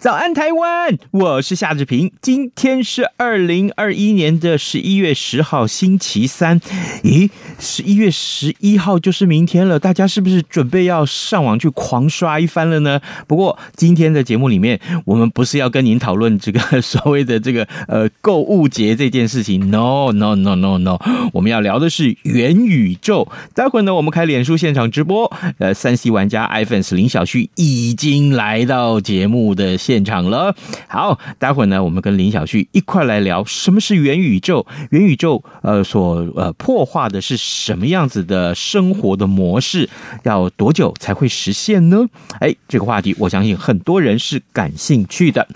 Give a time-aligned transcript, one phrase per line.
[0.00, 0.98] 早安，台湾！
[1.10, 2.10] 我是夏志平。
[2.22, 6.58] 今天是二零二一年的十一月十号，星期三。
[7.02, 7.28] 咦，
[7.58, 12.98] 十一月十一号就是明天了，大家是不是准备要上网去狂刷一番了呢？
[13.26, 19.70] 不过今天的节目里面，我们不是要跟您讨论这个所谓的这个呃购物节这件事情。
[19.70, 20.98] No，No，No，No，No，
[21.34, 23.30] 我们要聊的是元宇宙。
[23.54, 25.30] 待会呢，我们开脸书现场直播。
[25.58, 30.54] 呃，三 C 玩家 iPhone 林小旭已经来到节目的现场了，
[30.86, 39.88] 好，待会儿呢，我们跟林小旭一块来聊什么是元宇宙，元宇宙呃所呃破坏的是什么样子的生活的模式，
[40.22, 42.06] 要多久才会实现呢？
[42.38, 45.48] 哎，这个话题我相信很多人是感兴趣的。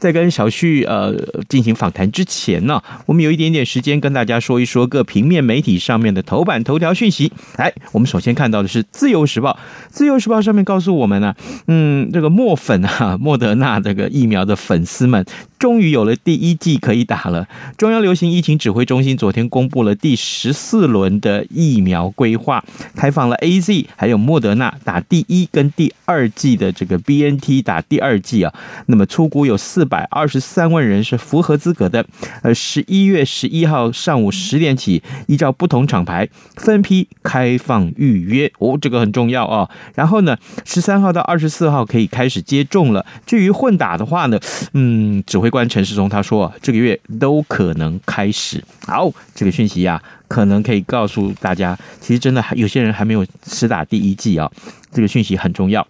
[0.00, 1.14] 在跟小旭呃
[1.48, 7.30] 进行访谈之前呢，我们有一点点时间跟大家说一说各平面媒体上面的头版头条讯息。
[7.56, 9.52] 来，我们首先看到的是《自由时报》，
[9.90, 11.36] 《自由时报》上面告诉我们呢，
[11.68, 13.75] 嗯，这个墨粉啊， 莫德纳。
[13.80, 15.24] 这个疫苗的粉丝们
[15.58, 17.46] 终于有了第一剂可以打了。
[17.76, 22.62] 中央流行疫情指挥中心昨天公布了第十四轮的疫苗规划，
[22.94, 28.52] 开放了 AZ 还有莫德纳打第一跟第二剂的这个 BNT 打第二剂啊。
[28.86, 32.04] 那么初估有四百二十三万人是符合资格的。
[32.42, 39.68] 呃，十一月十一号上午十点起，依照不同厂牌分批开放预约哦，这个很重要啊。
[39.94, 43.04] 然后呢，十三号到二十四号可以开始接种了。
[43.24, 44.38] 至于混打的话呢，
[44.74, 48.62] 嗯，指挥官陈世忠他说，这个月都可能开始。
[48.86, 54.48] 好，这个讯息呀、啊，可能可以告诉大家，其实真的还有些人还没有实打第一季啊，
[54.92, 55.84] 这个讯息很重要。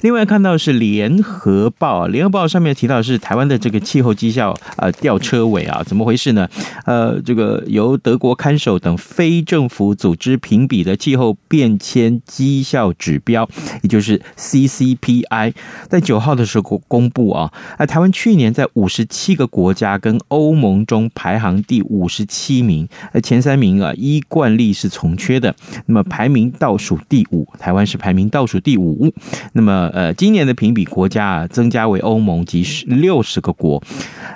[0.00, 6.48] 另外看到是联合报，联合报上面提到是台湾的这个气候绩效呃吊车尾啊，怎么回事呢？
[6.86, 13.48] 呃，这个由德国看守等非政府组织评比的气候变迁绩效指标，
[13.82, 15.52] 也就是 CCPI，
[15.88, 25.54] 在九号的时候公布啊，啊，台湾去年在五十七个国家跟欧盟中排行第五十七名，呃，前三名啊依惯例是从缺的，
[25.86, 29.12] 那么排名倒数第五，台湾是排名倒数第五。
[29.52, 33.82] 那那么，呃，今年的评比国家啊，增加为欧盟及六十个国，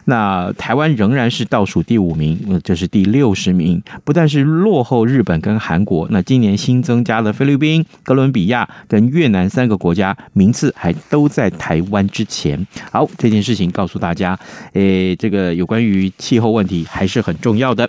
[0.05, 12.67] 那台湾仍然是倒数第五名，这是第六十名，不但是落后日本跟韩国，那今年新增加了菲律宾、哥伦比亚跟越南三个国家，名次还都在台湾之前。
[12.93, 14.39] 好，这件事情告诉大家，
[14.75, 17.89] 诶，这个有关于气候问题还是很重要的。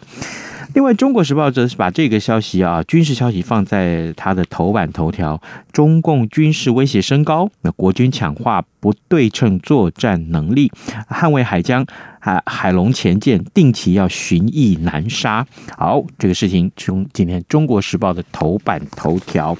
[0.75, 5.41] 另外，《中国时报》则是把这个消息啊，军事消息放在它的头版头条。
[5.71, 10.69] 中共军事威胁升高，那国军强化不对称作战能力，
[11.09, 11.85] 捍卫海疆。
[12.25, 15.45] 海海龙潜舰定期要巡弋南沙，
[15.77, 19.55] 好，这个事情从今天《中国时报》的头版头条。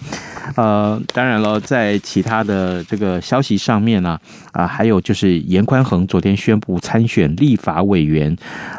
[0.56, 4.20] 呃，当然了，在其他的这个消息上面呢，
[4.52, 8.36] 啊、还有就是严宽恒昨天宣布参选立法委员，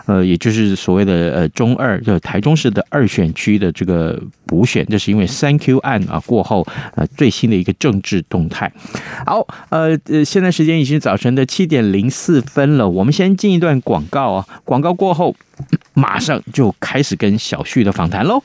[0.07, 6.67] 呃，也就是所谓的呃中二，就台中市的二选区的这个补选，这是因为三 Q 案啊过后，
[6.97, 8.73] 呃，最新的一个政治动态。
[9.25, 13.76] 好，呃呃，现在时间已经早晨的七点零四分了，我们先进一段。
[13.81, 14.47] 广告啊！
[14.65, 15.35] 广告过后，
[15.95, 18.43] 马上就开始跟小旭的访谈喽。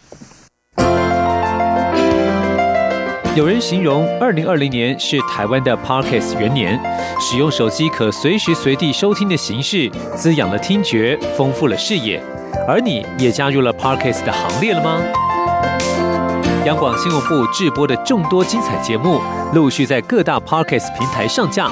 [3.33, 6.77] 有人形容二零二零年是台湾的 Parkes 元年，
[7.19, 12.21] 使用手机可随时随地收听的形式，滋养了听觉，丰富了视野。
[12.67, 15.01] 而你也加入了 Parkes 的行列了吗？
[16.65, 19.21] 央广新闻部制播的众多精彩节目，
[19.53, 21.71] 陆续在各大 Parkes 平台上架。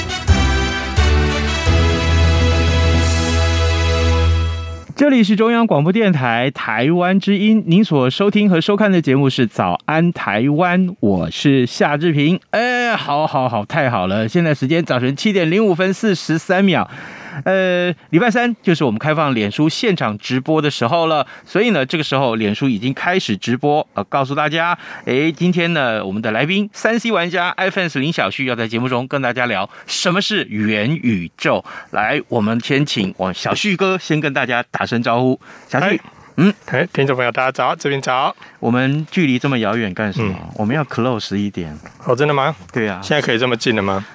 [5.01, 12.39] 这里是中央广播电台台湾之音，您所收听和收看的节目是《早安台湾》，我是夏志平。
[12.51, 14.27] 哎，好，好，好，太好了！
[14.27, 16.87] 现在时间早晨七点零五分四十三秒。
[17.45, 31.63] 呃，礼拜三就是我们开放脸书现场直播的时候了，所以呢，这个时候脸书已经开始直播，呃，告诉大家，诶，今天呢，我们的来宾三 C 玩家 iPhone 林小旭要在节目中跟大家聊什么是元宇宙。
[31.91, 35.39] 来，我们先请我小旭哥先跟大家打声招呼。
[35.67, 36.01] 小旭，
[36.37, 38.35] 嗯，哎，听众朋友大家早，这边早。
[38.59, 40.35] 我们距离这么遥远干什么？
[40.37, 41.77] 嗯、我们要 close 一点。
[42.05, 42.55] 哦，真的吗？
[42.71, 42.99] 对啊。
[43.03, 44.05] 现在可以这么近了吗？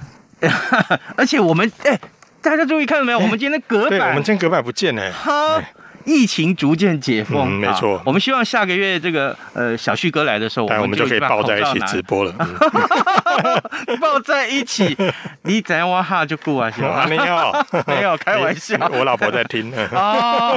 [1.16, 1.98] 而且我们，哎。
[2.46, 3.18] 大家注意看到没有？
[3.18, 5.12] 我们今天的隔板，我们今天隔板不见了。
[5.12, 5.60] 好。
[6.06, 8.00] 疫情逐渐解封，嗯，没错。
[8.06, 12.32] 我们希望下个月这个呃小旭哥来的时候，我们就可以抱在一起直播了。
[14.00, 14.96] 抱在一起，
[15.42, 16.70] 你怎样哇哈就过啊？
[16.70, 17.04] 行吗？
[17.10, 18.76] 没有， 没有，开玩笑。
[18.92, 19.72] 我老婆在听。
[19.90, 20.56] 哦，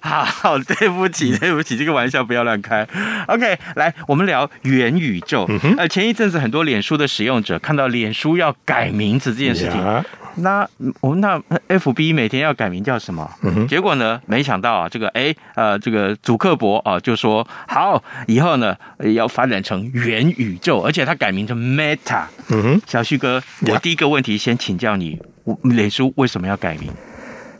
[0.00, 2.86] 好，对不起，对不起，这个玩笑不要乱开。
[3.26, 5.48] OK，来，我们聊元宇宙。
[5.76, 10.04] 呃，前一阵子很多脸书的使用者看到脸书要改名字这件事情。
[10.40, 10.68] 那
[11.00, 13.28] 我们那 F B 每天要改名叫什么？
[13.42, 14.20] 嗯、结果呢？
[14.26, 18.76] 没想到啊，这个哎呃，这个祖克伯啊，就说好以后呢
[19.14, 22.24] 要发展成元宇宙，而且他改名成 Meta。
[22.50, 25.20] 嗯哼，小旭哥，我第一个问题先请教你，
[25.62, 26.90] 脸书为什么要改名？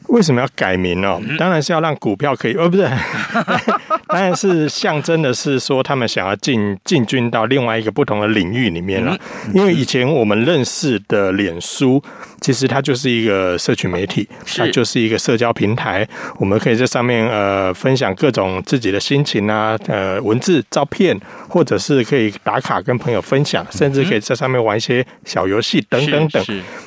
[0.08, 1.20] 为什么要改名哦？
[1.38, 2.88] 当然是要让股票可以，哦，不是，
[4.08, 9.14] 当然是象征的是说他们想要进进军到另外一个不同的领域里面了。
[9.52, 12.02] 因为以前我们认识的脸书，
[12.48, 16.08] 其实它就是一个社群媒体，它就是一个社交平台，
[16.38, 21.14] 我们可以在上面呃分享各种自己的心情啊，呃文字、照片，
[21.46, 26.42] 或者是可以打卡跟朋友分享，甚至可以在上面玩一些小游戏等等等。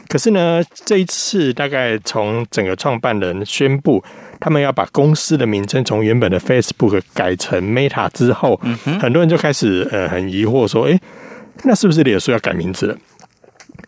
[0.09, 4.03] 可是呢，这一次大概从整个创办人宣布，
[4.39, 10.99] 他们要把公司的名称从原本的 Facebook 改成 Meta 之后，嗯、很多人就开始呃很疑惑说：“哎，
[11.65, 12.97] 那是不是脸书要改名字了？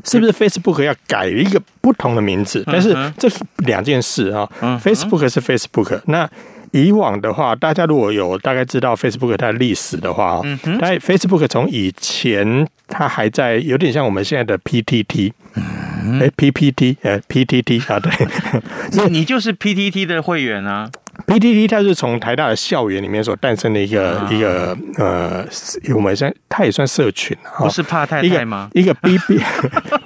[0.04, 3.28] 是不是 Facebook 要改一个不同的名字？”但是这
[3.66, 6.30] 两件事啊、哦、，Facebook 是 Facebook，那。
[6.76, 15.32] 以往的话，大家如果有大概知道 Facebook 它的历史的话，嗯，但 Facebook 从以前它还在有点像我们现在的 PTT，
[16.20, 18.12] 哎，PPT，呃，PTT 啊，对，
[18.94, 20.90] 那 你就是 PTT 的会员啊。
[21.28, 25.46] PTT 它是从台大的校园里面所诞生的一个、啊、一个呃，
[25.96, 28.70] 我们算它也算社群，不是怕太太吗？
[28.74, 29.44] 一个，一个 BB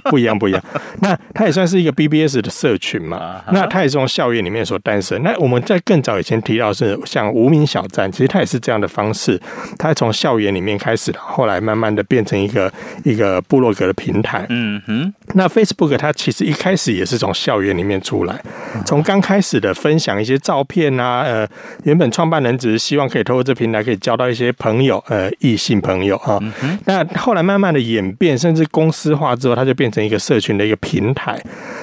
[0.05, 0.63] 不一样不一样，
[1.01, 3.17] 那它也算是一个 BBS 的社群嘛。
[3.17, 5.21] 啊、那它也是从校园里面所诞生。
[5.23, 9.39] 那我们在更早以前提到是像无名小站，其实它也是这样的方式，
[9.77, 12.71] 它从校园里面开始，后来慢慢的变成一个
[13.03, 14.45] 一个部落格的平台。
[14.49, 15.13] 嗯哼。
[15.37, 18.43] 那 Facebook 它其实一开始也是从校园里面出来，
[18.85, 20.87] 从刚开始的分享一些照片。
[20.99, 21.47] 啊呃，
[21.83, 26.39] 原本创办人只是希望可以透过这平台可以交到一些朋友，呃，异性朋友啊。
[26.63, 31.39] 嗯、那后来慢慢的演变，甚至公司化之后，它就变成一个社群的一个平台。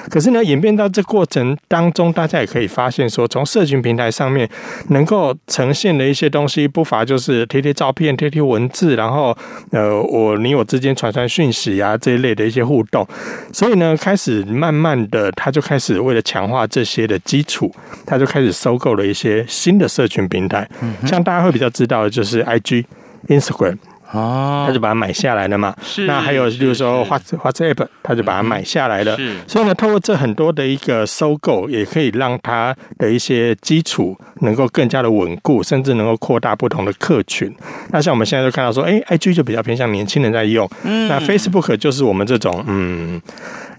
[0.09, 4.49] 可是呢，演变到这过程当中，大家也可以发现说，从社群平台上面
[4.89, 9.35] 能够呈现的一些东西，不乏就是贴贴照片、贴贴文字，然后
[9.71, 13.07] 呃，我你我之间传传讯息啊这一类的一些互动。
[13.53, 17.73] 所以呢，开始慢慢的，他就开始为了强化这些的基础，
[18.05, 19.05] 他就开始收购了。
[19.05, 20.67] 一些新的社群平台，
[21.05, 22.83] 像大家会比较知道的就是 IG、
[23.27, 23.77] Instagram。
[24.15, 25.75] 哦，他就把它买下来了嘛。
[25.83, 26.05] 是。
[26.05, 29.15] 那还有，就是说，Whats WhatsApp，他就把它买下来了。
[29.17, 29.35] 是。
[29.47, 37.53] 所以呢，透过这很多的一个收购，也可以让它的一些基础能够更加的稳固，甚至能够扩大不同的客群。
[37.89, 40.69] 那像我们现在就看到说，哎，IG 就比较偏向年轻人在用。
[40.83, 41.07] 嗯。
[41.07, 43.21] 那 Facebook 就是我们这种，嗯。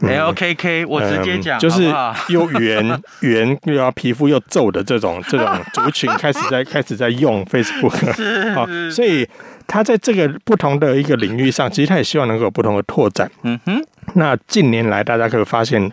[0.01, 1.91] LKK，我直接讲、嗯，就是
[2.29, 8.15] 又圆 圆又要皮肤又皱的这种这种族群开始在 开始在用 Facebook。
[8.15, 8.53] 是。
[8.53, 9.27] 好，所以。
[9.67, 13.31] 他在这个不同的一个领域上，其实他也希望能够有不同的拓展。
[13.43, 13.83] 嗯哼。
[14.15, 15.91] 那近年来，大家可以发现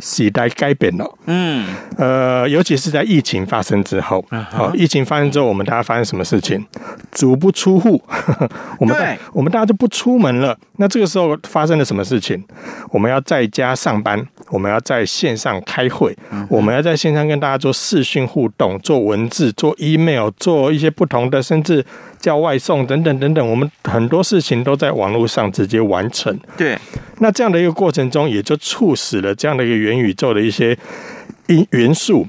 [0.00, 1.18] 时代改变了。
[1.26, 1.66] 嗯。
[1.96, 6.64] 呃，尤其是在疫情发生之后，好，疫情发生之后，我们大家发生什么事情？
[7.12, 8.02] 足不出户，
[8.78, 10.56] 我们对我们大家就不出门了。
[10.76, 12.44] 那这个时候发生了什么事情？
[12.90, 16.14] 我们要在家上班，我们要在线上开会，
[16.50, 21.82] 我们要在线上跟大家做视讯互动，做文字，做 email，做一些不同的，甚至
[22.20, 23.48] 叫外送等等等等。
[23.48, 26.38] 我们很多事情都在网络上直接完成。
[26.58, 26.78] 对，
[27.20, 30.76] 那这样的一个过程中，也就促使了这样的一个元宇宙的一些
[31.46, 32.26] 因元素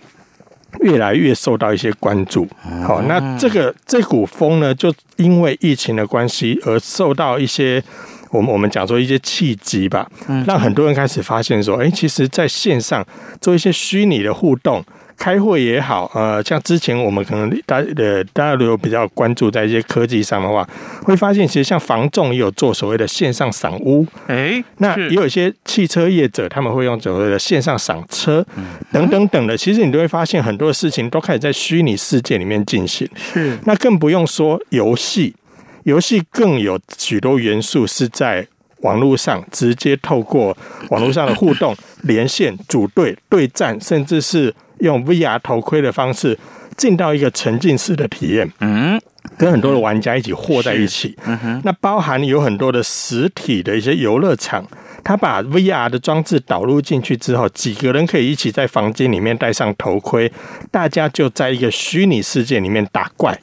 [0.82, 2.48] 越来越受到一些关注。
[2.86, 7.84] 好，那这个这股风呢，就因为疫情的关系而受到一些
[8.30, 10.08] 我们我们讲说一些契机吧，
[10.46, 13.06] 让很多人开始发现说，哎，其实在线上
[13.42, 14.84] 做一些虚拟的互动。
[15.17, 20.67] 开会也好，呃，像之前我们可能大呃大家如果比较关注在一些科技上的话，
[21.03, 28.45] 会发现其实像房仲也有做所谓的线上赏屋，哎，那也有一些汽车业者他们会用所谓的线上赏车，
[28.91, 33.09] 等等等的，其实你都会发现很多的事情都开始在虚拟世界里面进行。
[33.15, 35.36] 是，那更不用说游戏，
[35.83, 38.47] 游戏更有许多元素是在
[38.81, 40.55] 网络上直接透过
[40.91, 44.53] 网络上的互动、连线、组队、对战，甚至是。
[44.79, 46.38] 用 VR 头盔的方式
[46.75, 49.00] 进到一个沉浸式的体验，嗯，
[49.38, 54.65] 跟很多的玩家一起和在一起，嗯哼，那包含有很多的实体的一些游乐场，
[55.03, 60.31] 他把 VR 的装置导入进去之后，几个人可以一起在房间里面戴上头盔，
[60.69, 63.38] 大家就在一个虚拟世界里面打怪。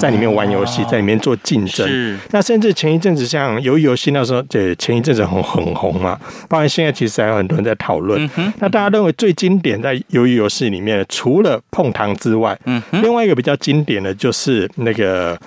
[0.00, 1.86] 在里面玩游戏，在里面做竞争。
[1.86, 2.16] 是。
[2.30, 6.18] 那甚至前一阵子像游鱼游戏那时候，对，前一阵子很很红嘛。
[6.48, 8.28] 包括现在其实还有很多人在讨论。
[8.58, 15.38] 那大家认为最经典在游鱼游戏里面，除了碰糖之外，嗯，另外一个比较经典的就是那个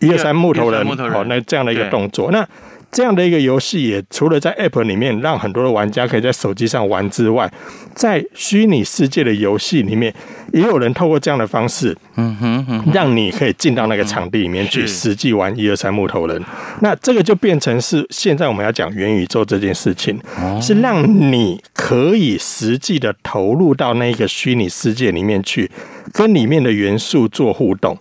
[0.00, 2.30] 一二三木头人，哦，那这样的一个动作。
[2.30, 2.46] 那
[2.94, 7.52] 这样的一个游戏，也除了在 App 里面让很多的玩家可以在手机上玩之外，
[7.92, 10.14] 在虚拟世界的游戏里面，
[10.52, 16.40] 也有人透过这样的方式，嗯哼，让你可以进到那个场地里面去实际玩一二三木头人。
[16.82, 20.16] 那这个就变成是现在我们要讲元宇宙这件事情，
[20.62, 25.68] 是让你可以实际的投入到那个虚拟世界里面去，
[26.12, 27.98] 跟里面的元素做互动，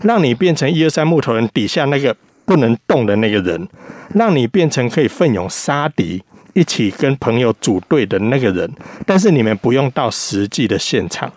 [0.00, 2.16] 让你变成一二三木头人底下那个。
[2.44, 3.68] 不能动的那个人，
[4.14, 6.22] 让你变成可以奋勇杀敌、
[6.54, 8.70] 一起跟朋友组队的那个人。
[9.06, 11.32] 但是你们不用到实际的现场，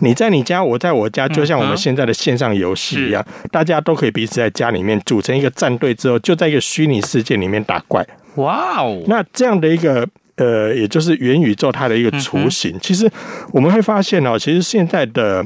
[0.00, 8.06] 你在你家，我在我家，就像我们现在的线上游戏一样，大家都可以彼此在家里面组成一个战队之后，就在一个虚拟世界里面打怪。
[8.36, 9.02] 哇哦！
[9.06, 10.06] 那这样的一个
[10.36, 13.10] 呃，也就是元宇宙它的一个雏形，其实
[13.52, 15.44] 我们会发现哦，其实现在的。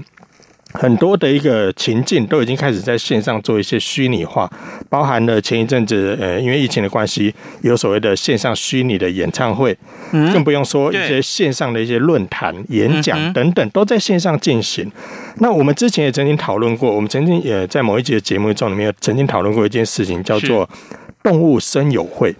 [0.78, 4.48] 很多的一个情境都已经开始在线上做一些虚拟化，
[4.88, 9.76] 包含了前一阵子，呃，因为疫情的关系，有所谓的线上虚拟的演唱会，
[10.12, 14.88] 嗯更不用说一些线上的一些论坛、演讲等等，都在线上进行。
[15.40, 20.70] 那我们之前也曾经讨论过，我们曾经也在某一集的节目中里面曾经讨论过一件事情，叫做
[21.24, 22.32] 动物声友会。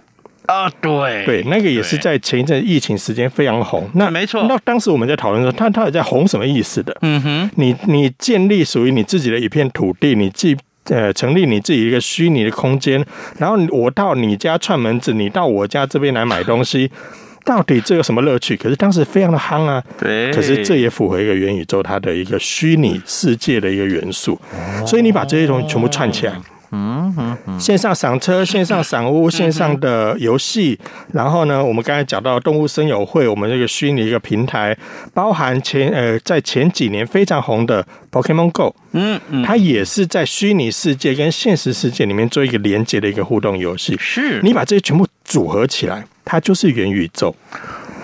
[0.49, 3.87] 啊，对对，那个也是在前一阵疫情时间非常红。
[3.93, 6.97] 那没错，那当时我们在讨论说，他他也在红什么意思的？
[7.01, 13.05] 嗯哼，你你建立属于你自己的一片土地，你既呃成立你自己一个虚拟的空间，
[13.37, 16.89] 然后我到你家串门子，你到我家这边来买东西，
[17.45, 18.57] 到底这有什么乐趣？
[18.57, 19.83] 可是当时非常的夯啊。
[19.99, 24.39] 对，可是这也符合一个元宇宙它的一个虚拟世界的一个元素，
[24.87, 26.33] 所以你把这些东西全部串起来。
[26.71, 30.79] 嗯嗯嗯，线上赏车、线上赏屋、线上的游戏，
[31.13, 34.77] 然后呢，我们刚才讲到动物森友会，我们这个虚拟一个平台，
[35.13, 43.97] 包含前呃在前几年非常红的 Pokemon Go，嗯嗯，它也是在虚拟世界跟现实世界里面做一个连接的一个互动游戏。
[43.99, 47.35] 是，你把这些全部组合起来，它就是元宇宙。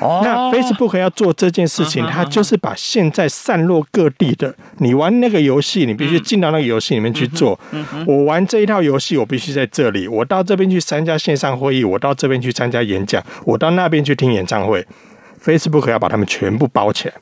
[0.02, 7.60] 那 Facebook 要做这件事情，它就是把现在散落各地的，你玩那个游戏，你必须进到那个游戏里面去做。
[8.06, 14.86] 我玩这一套游戏，我必须在这里，我到这边去参加线上会议，我到这边去参加演讲，我到那边去听演唱会。
[15.44, 17.14] Facebook 要把他们全部包起来。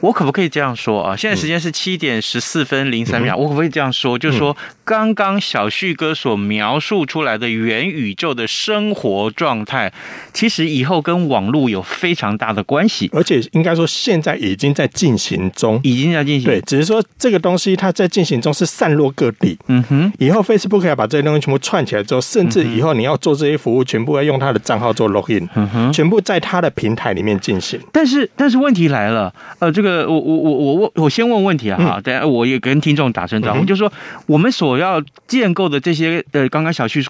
[0.00, 1.14] 我可不可以这样说啊？
[1.14, 4.18] 现在时间是七点十四分零三秒，我可不可以这样说？
[4.18, 9.92] 就是说，刚刚小旭哥所描述出来的元宇宙的生活状态，
[10.32, 16.46] 其实以后跟网络有非常大的关系，而且应该说现在已经在进行中，已经在进行。
[16.46, 19.58] 对，只是说这个东西它在进行中是散落各地。
[19.66, 27.78] 嗯哼，以后 Facebook 要把这些东西全部串起来之后，甚至以后你要做这些服务，全部要用他的账号做 login，嗯哼，全部在他的平台里面进行。
[27.92, 29.89] 但是，但是问题来了，呃，这个。
[29.90, 33.92] 个我我我我我我先问问题啊哈，等下我也跟听众打声招呼，就是说
[34.26, 37.02] 我们所要建构的这些呃，刚刚小旭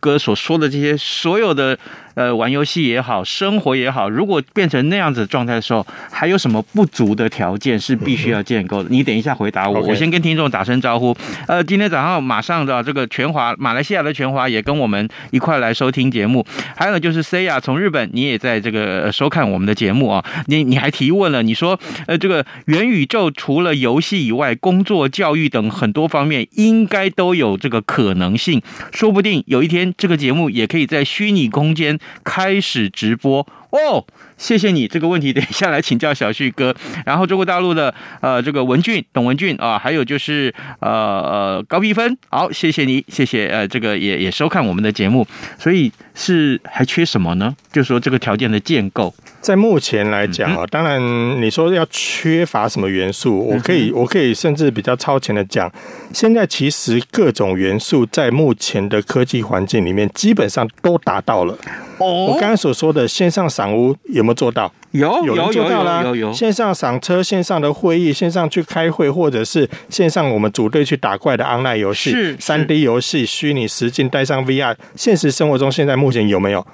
[0.00, 1.78] 哥所说的这些所有的。
[2.14, 8.90] 呃，玩游戏也好，生活也好，如果变成那样子的状态的时候，还有什么不足的条件是必须要建构的？
[8.90, 11.16] 你等一下回答我我先跟听众打声招呼。
[11.48, 16.44] 呃，今天早上马上的这个全华，马来西亚的全华也跟我们一块来收听节目。
[16.76, 20.22] 还有就是 C 亚从日本，你也在这个收看我们的节目啊。
[20.48, 21.80] 你你还提问了，你说
[22.12, 28.60] 呃，这个元宇宙除了游戏以外，工作、教育等很多方面应该都有这个可能性，
[28.92, 31.98] 说不定有一天这个节目也可以在虚拟空间。
[32.22, 34.04] 开始直播哦，
[34.36, 36.74] 谢谢你这个问题， 等一下来请教小旭哥。
[37.04, 45.26] 然后中国大陆的呃这个文俊董文俊啊，还有就是呃呃高碧芬，好，谢谢你，谢谢呃这个也也收看我们的节目，
[45.58, 47.56] 所以是还缺什么呢？
[47.72, 49.12] 就是说这个条件的建构。
[49.40, 51.00] 在目前来讲啊，当然
[51.42, 55.72] 你说要缺乏什么元素，我可以我可以甚至比较超前的讲，
[56.12, 61.56] 现在其实各种元素在目前的科技环境里面基本上都达到了。
[61.98, 64.72] 哦，我刚刚所说的线上赏屋有没有做到？
[64.90, 66.02] 有，有人做到啦。
[66.04, 76.66] 有有线上赏车、线上的会议、线上去开会，或者是线上我们组队去打怪的 online 游戏，是三 D 游戏、虚拟实境带上 VR，现实生活中现在目前有没有？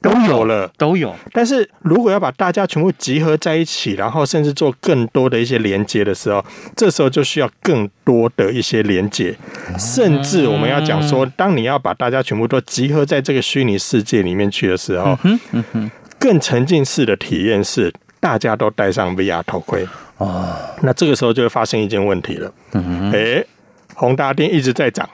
[0.00, 1.14] 都有了，都有。
[1.32, 6.44] 但是如果要把大家全部集合在一起，然后甚至做更多的一些连接的时候，
[6.76, 9.34] 这时候就需要更多的一些连接。
[9.78, 15.18] 甚至我们要讲说，当你要把大家全部都集合在这个虚拟世界里面去的时候，
[16.18, 19.86] 更沉浸式的体验是大家都戴上 VR 头盔
[20.18, 20.54] 哦。
[20.82, 22.52] 那这个时候就会发生一件问题了。
[22.72, 23.44] 嗯，哎。
[23.94, 25.08] 宏达电一直在涨，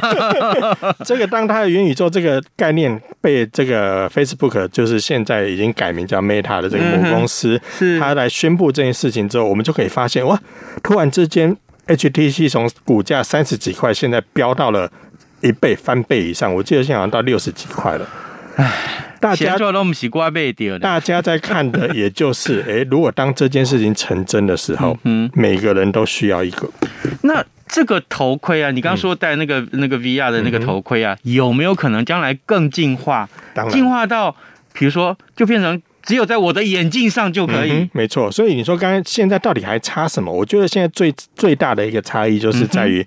[1.04, 7.60] 这个当它的元宇宙这个概念被这个 Facebook 就是现在已经改名叫 Meta 的这个母公司，
[7.98, 10.38] 它来宣布这件事情之后，我们就可以发现哇，
[10.82, 14.90] 突然之间 HTC 从股价三十几块，现在飙到了
[15.40, 18.06] 一倍翻倍以上，我记得现在好像到六十几块了。
[18.56, 18.70] 唉，
[19.22, 20.30] 大家都不习惯
[20.80, 26.68] 大家在看的也就是，哎、欸，如果当这件事情成真的时候，嗯，每个人都需要一个
[27.22, 27.42] 那。
[27.74, 33.26] 这个头盔啊，你刚刚说戴那个、嗯、那个 VR 的那个头盔啊，嗯、有没有可能将来更进化？
[33.70, 34.36] 进化到，
[34.74, 37.72] 比如说，就变成只有在我的眼镜上就可以。
[37.72, 40.32] 嗯、没错，所以你说刚才现在到底还差什么？
[40.32, 43.06] 我觉得现在最最大的一个差异就是在于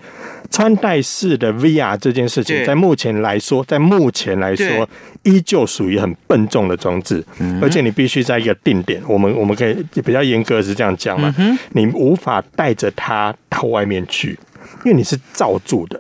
[0.50, 4.88] 穿戴式的 VR 这件事情，在目前来说，在目前来说，
[5.24, 7.24] 依旧属于很笨重的装置，
[7.62, 9.02] 而且你必须在一个定点。
[9.08, 11.34] 我们我们可以比较严格是这样讲嘛，
[11.72, 14.38] 你无法带着它到外面去。
[14.84, 16.00] 因为你是罩住的，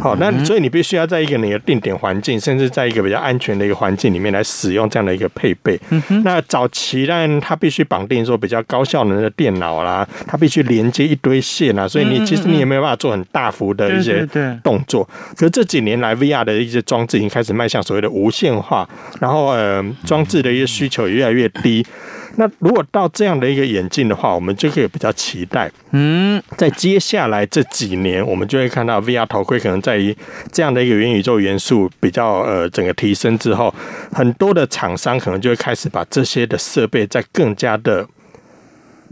[0.00, 5.78] 好，那所以你必须要在一个你的定点环境，甚至在一个比较安全的一个环境里面来使用这样的一个配备。
[6.24, 14.26] 那早期呢，它必须绑定说比较高效能的电脑啦，它必须连接一堆线啊，所以你其实你也没有办法做很大幅的一些
[14.62, 15.08] 动作。
[15.36, 18.88] 可是这几年来，VR 的一些装置已经开始迈向所谓的无线化，
[19.20, 21.84] 然后呃，装置的一些需求也越来越低。
[22.36, 25.70] 那如果到这样的一个眼镜的话，我们就可以比较期待。
[25.90, 30.16] 嗯，在接下来这几年，我们就会看到 VR 头盔可能在于
[30.50, 33.74] 这样的一个元宇宙元素比较呃整个提升之后，
[34.12, 38.06] 很多的厂商可能就会开始把这些的设备在更加的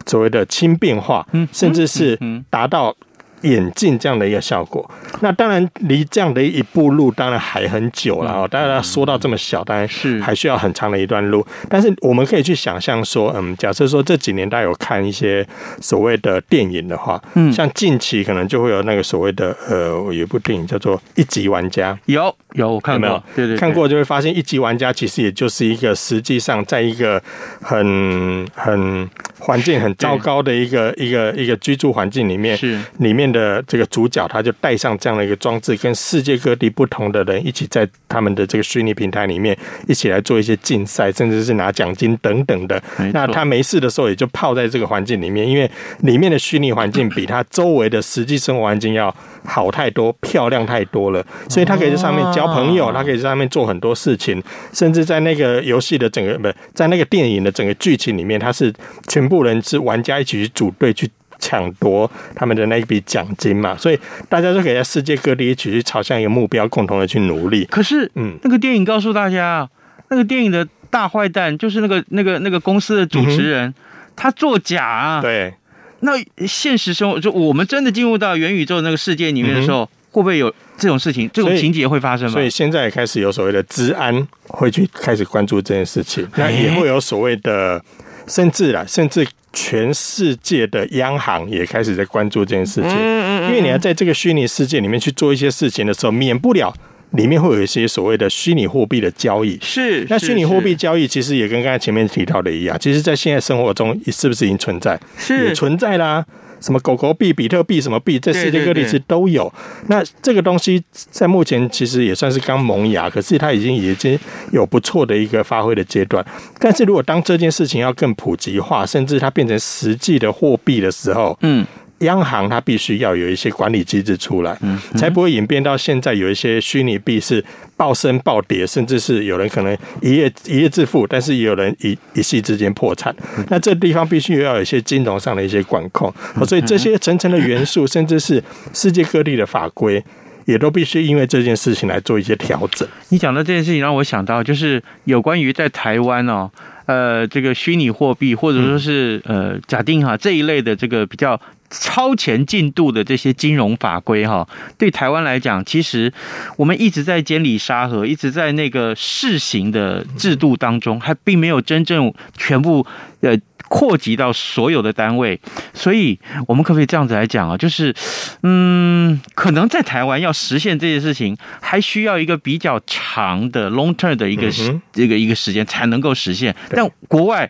[0.06, 2.96] 所谓的轻便化，甚至是达到。
[3.42, 4.88] 眼镜这样的一个效果，
[5.20, 8.48] 那当然离这样的一步路当然还很久了哦。
[8.50, 11.46] 当然说到这么小，当然是还需要很长的一段路。
[11.68, 15.46] 但是我们可以去想象说，嗯，假设说这几年大家有看一些
[15.80, 23.22] 所谓的电影的话，嗯，像近期可能就会有那个所谓的呃，有一部电影叫做《一级玩家》，有有我看过，有没有？
[23.34, 27.22] 对对，看过就会发现，《一级玩家》其实也就是一个实际上在一个
[27.62, 33.29] 很很环境很糟糕的一个一个一个居住环境里面，是里面。
[33.30, 39.56] 的这个主角，他就带上这样的一个装置，跟世界各地不同的人一起在他们的这个虚拟平台里面
[39.88, 42.82] 一起来做一些竞赛，甚至是拿奖金等等的。
[43.12, 49.14] 那他没事的时候，也就泡在这个环境里面，因为里面的虚拟环境比他周围的实际生活环境要
[49.44, 58.72] 好太多、漂亮太多了，所以他可以在上面交朋友，他可以在上面做很多事情，甚至在那个游戏的整个不在那个电影的整个剧情里面，他是
[59.08, 61.10] 全部人是玩家一起去组队去。
[61.40, 63.98] 抢夺他们的那一笔奖金嘛，所以
[64.28, 67.64] 大家都可以在世界各地一起去朝向一个目标，共同的去努力。
[67.64, 69.68] 可是，嗯，那个电影告诉大家，
[70.10, 73.74] 那个电影的大坏蛋就是那个那个那个公司的主持人，嗯、
[74.14, 75.20] 他作假啊。
[75.20, 75.54] 对，
[76.00, 76.12] 那
[76.46, 82.32] 现实生活就我们真的进入到元宇宙那个世界里面的时候，嗯、会不会有这种事情、这种情节会发生吗？
[82.32, 87.82] 所以现在也开始有所谓的治安会去开始关注这件事情，那也会有所谓的。
[88.26, 92.90] 甚至啦，甚至全世界的央行也开始在关注这件事情。
[92.90, 96.72] 因为你要在这个虚拟世界里面去做一些事情的时候，免不了。
[97.14, 100.06] 里面会有一些所谓的虚拟货币的交易，是。
[100.08, 104.96] 那虚拟货币交易其实也跟刚才前面提到的一样，其实，在现在生活中是不是已经存在？
[105.18, 106.24] 是，也存在啦。
[106.60, 109.52] 什么狗狗币、比特币、什么币，在世界各地其实都有。
[109.88, 114.18] 那这个东西在目前其实也算是刚萌芽，可是它已经已经
[114.52, 116.24] 有不错的一个发挥的阶段。
[116.58, 121.66] 但是如果当这件事情要更普及化，甚至它变成实际的货币的时候，嗯。
[122.00, 124.58] 央行它必须要有一些管理机制出来，
[124.96, 127.44] 才不会演变到现在有一些虚拟币是
[127.76, 133.14] 暴升暴跌，甚至是有人可能一夜一夜致富，但是也有人一一夕之间破产。
[133.48, 136.12] 那这地方必须要有一些金融上的一些管控，
[136.46, 140.02] 所以这些层层的元素， 甚至是世界各地的法规，
[140.46, 142.88] 也都必须因为这件事情来做一些调整。
[143.10, 146.50] 你讲到这件事情让我想到，就是有关于在台湾哦，
[146.86, 151.38] 呃，这个虚拟货币或者说是呃，假定哈这一类的这个比较。
[151.70, 156.12] 超前进度的这些金融法规，哈，对台湾来讲，其实
[156.56, 162.84] 我们一直在监理沙盒，一直在那个试行的制度当中，还并没有真正全部
[163.20, 165.40] 呃扩及到所有的单位。
[165.72, 167.56] 所以，我们可不可以这样子来讲啊？
[167.56, 167.94] 就是，
[168.42, 176.56] 嗯，可能在台湾要实现这些事情，还需要一个比较长的 long term 的一个时这个一个时间才能够实现。
[176.68, 177.48] 但国外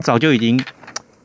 [0.00, 0.62] 早就已经，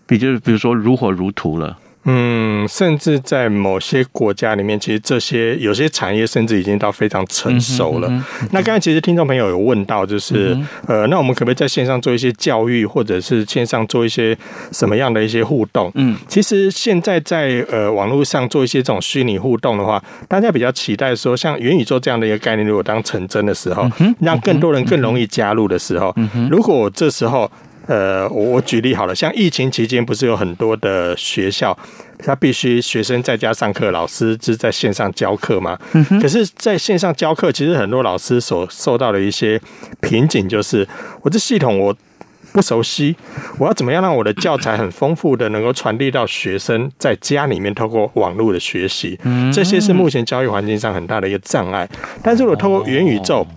[0.05, 1.77] 比就是比如说如火如荼了。
[2.09, 8.07] 嗯，甚至在某些国家里面，其实这些有些产业甚至已经到非常成熟了。
[8.07, 14.37] 嗯嗯、那刚才其实听众朋友有问到，就是、嗯、呃，那我们可不可以在线上做一些教育，或者是线上做一些
[14.71, 15.91] 什么样的一些互动？
[15.95, 26.15] 嗯，其实现在在呃网络上做一些这种虚拟互动的话，大家比较期待说，像元宇宙这样的一个概念，如果当成真的时候，嗯、让更多人更容易加入的时候，
[26.49, 27.51] 如果这时候。
[27.87, 31.77] 呃，我我举例好了，像疫情期间，不是有很多的学校，
[32.19, 35.79] 他必须学生在家上课，老师是在线上教课吗？
[36.21, 39.59] 可是，在线上教课，其实很多老师所受到的一些
[40.01, 40.85] 瓶颈，就是
[41.21, 41.95] 我这系统我
[42.51, 43.15] 不熟悉，
[43.57, 49.17] 我要怎么样让我的教材很丰富的能够传递到学生在家里面，透过网络的学习，
[49.53, 51.87] 这些是目前教育环境上很大的一个障碍。
[52.21, 53.47] 但是，我透过元宇宙。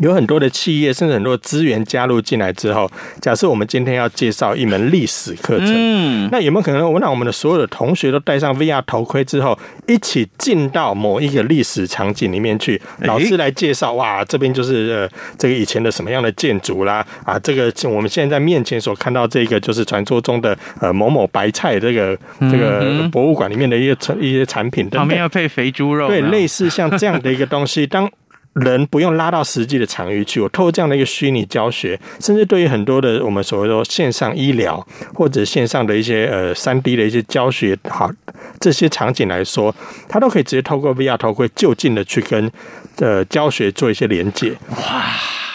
[0.00, 12.80] 有很多的企业，甚至很多资源加入进来之后，假设我们今天要介绍一门历史课程，嗯，那有没有可能我让我们的所有的同学都戴上 VR 头盔之后，一起进到某一个历史场景里面去？
[13.00, 28.08] 老师来介绍，哇，这边就是呃这个以前的什么样的建筑啦，啊，这个我们现在在面前所看到这个就是传说中的呃某某白菜这个这个博物馆里面的一些一些产品，旁边要配肥猪肉，对，类似像这样的一个东西，当。
[28.58, 38.10] 人不用拉到实际的场域去，我透过这样的一个虚拟教学，甚至对于很多的我们所谓的线上医疗或者线上的一些呃三 D 的一些教学，好
[38.60, 39.74] 这些场景来说，
[40.08, 42.50] 它都可以直接透过 VR 头盔就近的去跟
[42.96, 44.52] 呃教学做一些连接。
[44.70, 45.04] 哇！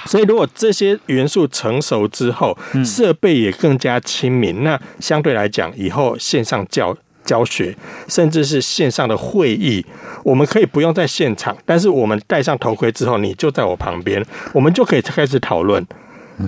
[0.05, 6.95] 所以如果这些元素成熟之后，设备也更加亲民，那相对来讲，以后线上教。
[7.23, 7.75] 教学，
[8.07, 9.85] 甚至是线上的会议，
[10.23, 15.85] 我们可以不用在现场，但是我们戴上头盔之后，你就在我旁边，我们就可以开始讨论。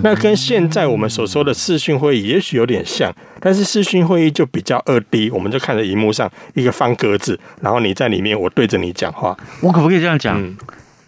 [0.01, 9.37] 那跟现在我们所说的视讯会议也许有点像，但是视讯会议就比较二 D，我们就看着荧幕上一个方格子，然后你在里面，我对着你讲话。
[9.61, 10.41] 我可不可以这样讲？
[10.41, 10.57] 嗯，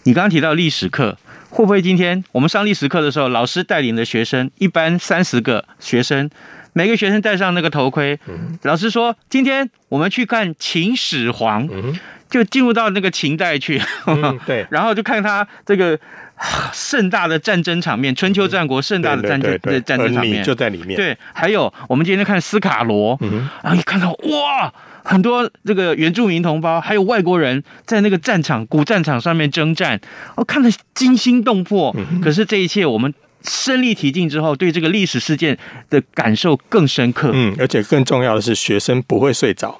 [0.03, 1.17] 你刚刚提到历史课，
[1.49, 6.29] 会不会今天我们上历史课的时候，老师带领的学生，一般三十个学生？
[6.77, 8.19] 每个学生戴上那个头盔，
[8.61, 11.67] 老师说：“今天我们去看秦始皇，
[12.29, 13.81] 就进入到那个秦代去，
[14.45, 15.99] 对， 然后就看他这个
[16.71, 20.95] 盛大的战争场面，春秋战国盛大的战争的战争场面就在里面。
[20.95, 23.17] 对，还有我们今天看斯卡罗，
[23.63, 24.71] 然后一看到哇，
[25.03, 29.99] 很多这个原住民同胞，还有外国人在那个战场古战场上面征战，
[30.35, 31.95] 我看得惊心动魄。
[32.21, 33.11] 可是这一切我们。”
[33.43, 35.57] 身历其境之后，对这个历史事件
[35.89, 37.31] 的感受更深刻。
[37.33, 39.79] 嗯，而且更重要的是，学生不会睡着。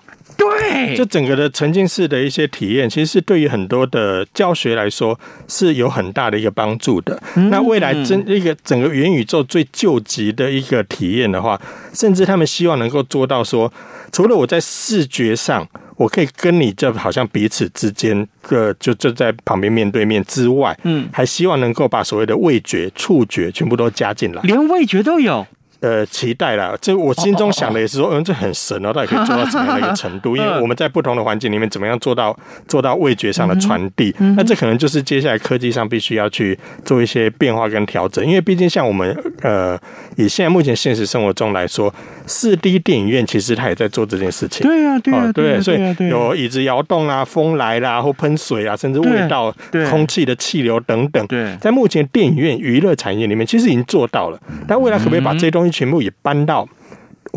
[0.85, 7.21] 对，就整个的沉浸式的一些体验，其实是对于很多的教学来说是有很大的一个帮助的。
[7.35, 11.59] 嗯、那未来真一个整个元宇宙最救急的一个体验的话，
[11.93, 13.71] 甚至他们希望能够做到说，
[14.11, 15.67] 除了我在视觉上。
[15.97, 25.47] 我可以跟你就好像彼此之间，个就就在旁边面对面之外，嗯，还希望能够把所谓的味觉、触觉全部都加进来，连味觉都有。
[25.81, 26.75] 呃期待啦。
[26.81, 30.35] 这我心中想的也是说，嗯，这很神哦，到底可以做到怎么样的一个程度？
[30.35, 32.37] 因为我们在不同的环境里面，怎么样做到
[32.67, 34.15] 做到味觉上的传递？
[34.35, 38.25] 那这可能就是接下来科技上必须要去做一些变化跟调整。
[38.25, 39.79] 因为毕竟像我们呃，
[40.15, 41.93] 以现在目前现实生活中来说，
[42.25, 44.65] 四 D 电影院其实它也在做这件事情。
[44.67, 49.53] 对啊，对啊，对，所以有椅子摇动啊，风来啦，或喷水啊，甚至味道、
[49.89, 51.25] 空气的气流等等。
[51.27, 54.39] 对，在目前电影院娱乐产业里面，其实已经做到了。
[54.67, 56.67] 但未来可不可以把这些东西全部也搬到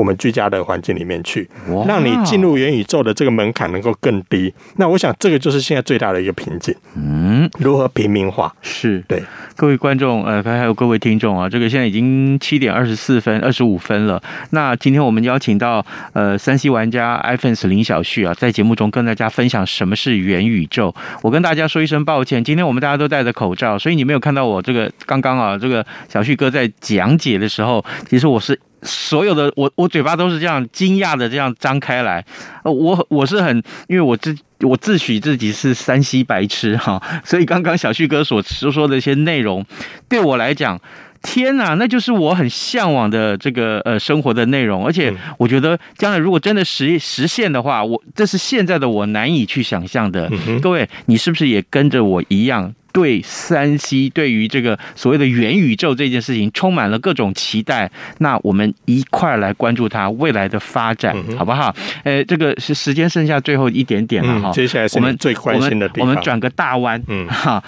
[0.00, 1.46] 我们居家的环境里面去，
[1.86, 4.52] 让你进入元宇宙的这个门槛能够更低。
[4.76, 6.74] 那我想，这个就是现在最大的一个瓶颈。
[6.96, 8.50] 嗯，如何平民化？
[8.62, 9.22] 是对
[9.56, 14.22] 各位观众，呃，还有各位听众啊，这个现在已经七点二十四分、二十五分了。
[14.52, 15.84] 那今天我们邀请到
[16.14, 20.94] 呃三 C 玩家 iPhone 林小旭啊，在节目中跟大家分享什么是元宇宙。
[21.20, 28.58] 我跟大家说一声抱歉，今天我们大家都戴着口罩，所以你没有看到我这个刚刚啊，这个小旭哥在讲解的时候，其实我是。
[28.82, 32.24] 所有的我我嘴巴都是这样惊讶的这样张开来，
[32.64, 33.56] 呃，我我是很，
[33.88, 39.64] 因为我自我自诩自己是山西白痴哈，所以刚刚小旭哥所说说的一些内容，
[40.08, 40.80] 对我来讲，
[41.22, 50.30] 天呐，那就是我很向往的这个呃生活的内容，而且我觉得将来如果真的实实现的话，我这是现在的我难以去想象的。
[50.62, 52.74] 各位，你是不是也跟着我一样？
[52.92, 57.90] 对三 C，对于这个所谓的元宇宙这件事情，充满了各种期待。
[58.18, 61.74] 那我们一块来关注它未来的发展，嗯、好不好？
[62.04, 64.52] 呃，这个是时间剩下最后一点点了哈、嗯。
[64.52, 67.62] 接下来是我们最关心的地方，我们，我们转个大弯，嗯哈。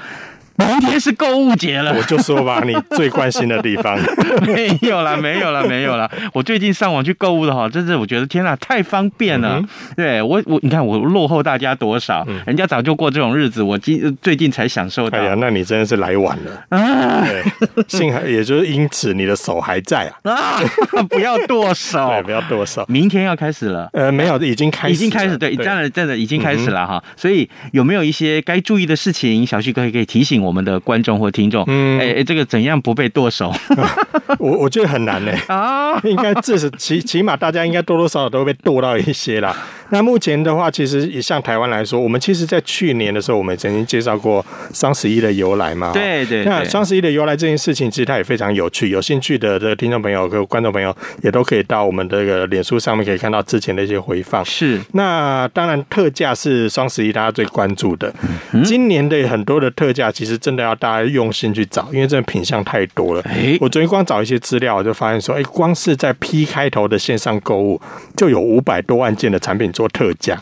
[0.57, 3.99] 明天是购物节了，我就说吧，你最关心的地方
[4.47, 6.11] 没有了，没有了，没有了。
[6.33, 9.59] 我最近上网去购物的哈，真是我觉得天哪，太方便了。
[9.59, 12.25] 嗯、对我，我你看我落后大家多少？
[12.29, 15.19] 嗯、人家早就过这种日子，我今最近才享受到。
[15.19, 17.25] 哎呀，那你真的是来晚了啊！
[17.27, 17.43] 对，
[17.89, 20.63] 幸好也就是因此你的手还在啊 啊！
[21.09, 22.85] 不要剁手， 对，不要剁手。
[22.89, 27.03] 明天要开始了，呃，没有，已经开始，已经开始，对，真的真的已经开始了哈。
[27.17, 33.53] 所以有没有一些该注意的事情，小旭哥也可以提醒我们的观众或听众，嗯，哎哎，这个怎样不被剁手？
[34.39, 35.33] 我我觉得很难呢。
[35.49, 39.57] 啊，应该至少起起码大家应该多多少少都会被剁到一些啦。
[39.93, 45.93] 那目前的话，其实也像台湾来说，我们其实在去年的时候，我们曾经介绍过双十一的由来嘛。
[45.93, 46.45] 对对。
[46.45, 48.89] 那双十一的由来这件事情，其实它也非常有趣。
[48.89, 54.43] 有兴趣的这个听众朋友和观众朋友，也都可以到我们这个脸书上面可以看到之前的一些回放。
[54.47, 54.81] 是。
[54.93, 58.11] 那当然，特价是双十一大家最关注的。
[58.65, 63.23] 今年的很多的特价，其实真的要大家用心去找，因为这个品相太多了。
[63.61, 67.79] 我昨天光找一些资料，我就发现说，哎，光是在 P 开头的线上购物，
[68.17, 70.41] 就有五百多万件的产品做特价，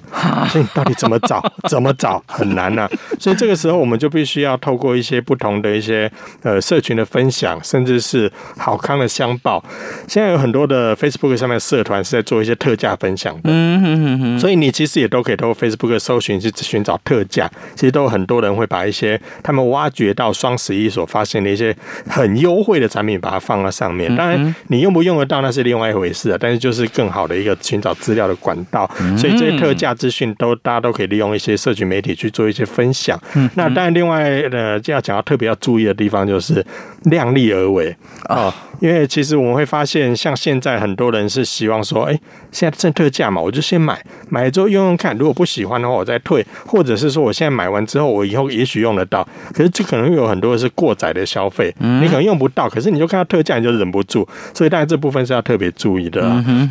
[0.48, 1.42] 所以你到底怎么找？
[1.68, 2.22] 怎么找？
[2.26, 2.90] 很难呐、啊。
[3.18, 6.10] 所以这个时候，我们就必须要透过一些不同的一些
[6.42, 9.62] 呃社群的分享，甚至是好康的相报。
[10.08, 13.42] 现在有很多的 Facebook 上面的社团是在做一些特价分享的。
[13.44, 14.38] 嗯哼哼哼。
[14.38, 17.50] 所以你其实也都可以透过 Facebook 搜寻去寻找特价。
[17.74, 21.74] 其实都有很多人会把一些他们挖掘到双十一所发现的一些
[22.08, 24.14] 很优惠的产品，把它放到上面。
[24.16, 26.36] 当然，你用不用得到那是另外一回事啊。
[26.40, 28.90] 但是就是更好的一个寻找资料的管道。
[29.16, 33.16] 所以这些特特价资讯都大家都可以利用一些社群媒体去做一些分享。
[33.34, 36.64] 嗯，那当然，另外呃，就要讲到特别要注意的地方就是
[37.04, 38.52] 量力而为啊。
[38.80, 42.18] 因为其实我们会发现，像现在很多人是希望说，哎，
[42.50, 49.26] 现在正特价嘛，我就先买，买了之后用用看，如果不喜欢的话，我再退，或者是说我现在买完之后，我以后也许用得到。
[49.52, 54.26] 可是这可能有很多是过载的消费，你可能用不到，可是你就看到特价，你就忍不住。
[54.54, 56.22] 所以当然这部分是要特别注意的。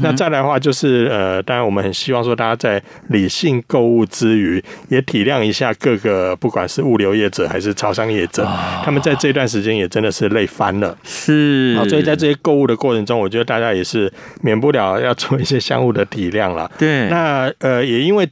[0.01, 8.47] 那再来的话就是呃，当然我们很希望说大家在理性购物之余，也体谅一下各个不管是物流业者还是超商业者，
[8.83, 10.97] 他们在这段时间也真的是累翻了。
[11.03, 16.69] 是，所以在这些购物的过程中，我觉得大家也是免不了要做一些相互的体谅了。
[16.77, 18.27] 对，那呃，也因为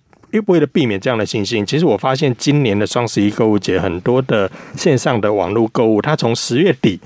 [0.48, 7.00] 为了避免这样的情形，其实我发现今年的双十一购物节，很多的线上的网络购物，它从十月底。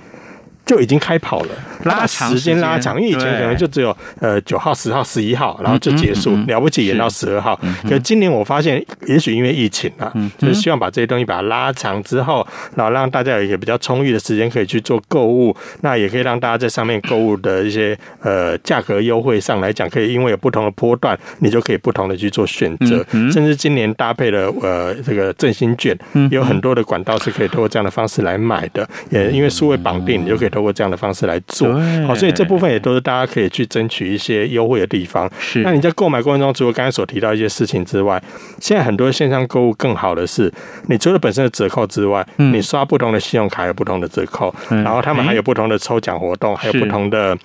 [0.71, 1.49] 就已经开跑了，
[1.83, 7.59] 拉时间拉长，因为以前可能就只有呃九号、十号、十一号，然后就结束，了不起延到十二号。
[7.83, 25.97] 可是今年我发现，也许因为疫情啊，就是希望把这些东西把它拉长之后，然后让大家有一个比较充裕的时间可以去做购物，那也可以让大家在上面购物的一些呃价格优惠上来讲，可以因为有不同的波段，你就可以不同的去做选择，甚至今年搭配了呃这个振兴券，
[26.29, 30.51] 有很多的管道是可以通过这样的方式来买的，也因为数位绑定，你就可以。
[30.51, 31.67] 通过这样的方式来做，
[32.07, 35.29] 好，所以这部分也都是大家可以去争取一些优惠的地方。
[35.39, 38.21] 是，那你在购买过程中，除了刚才所提到一些事情之外，
[38.59, 40.51] 现在很多线上购物更好的是，
[40.87, 47.37] 你除了本身的折扣之外，你刷不同的信用卡有不同的折扣，然后他们还有不同的抽奖活动，还有不同的。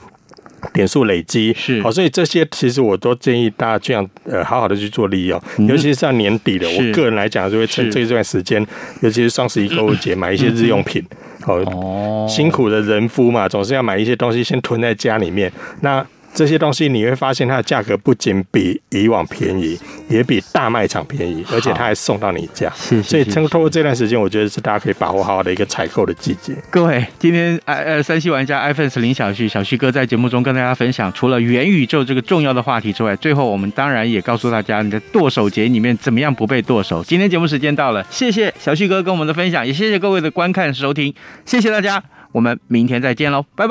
[0.72, 1.55] 点数累积。
[1.57, 1.81] 是。
[1.83, 5.66] 好，所以这些其实我都建议大家这样呃好好的去做利用，嗯。
[5.66, 8.66] 尤其是像年底的，我个人来讲就会趁这一段时间，
[9.00, 11.05] 尤其是双十一购物节买一些日用品。
[11.36, 15.51] 好，哦辛苦的人夫嘛，总是要买一些东西先囤在家里面。
[15.81, 16.05] 那
[16.37, 22.70] 这些东西你会发现它的价格不仅比以往便宜，也比大卖场便宜，而且它还送到你家。
[22.77, 26.55] 是是所以是通通过这段时间，我觉得是大家可以把握好好的一个采购的季节。
[26.70, 37.03] 各位，今天呃呃，山西玩家 iPhone 林小旭小旭哥在节目中跟大家分享，除了元宇宙这个重要的话题之外，最后我们当然也告诉大家，你的剁手节里面怎么样不被剁手。
[37.03, 41.14] 今天节目时间到了，谢谢小旭哥跟我们的分享，也谢谢各位的观看收听，
[41.46, 43.64] 谢谢大家，我们明天再见喽，拜拜。